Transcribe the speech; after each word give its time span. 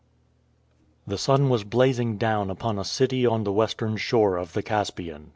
The 1.05 1.19
sun 1.19 1.49
was 1.49 1.63
blazing 1.63 2.17
down 2.17 2.49
upon 2.49 2.79
a 2.79 2.83
city 2.83 3.23
on 3.27 3.43
the 3.43 3.51
western 3.53 3.97
shore 3.97 4.35
of 4.35 4.53
the 4.53 4.63
Caspian. 4.63 5.29